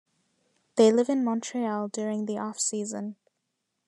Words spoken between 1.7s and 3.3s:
during the offseason.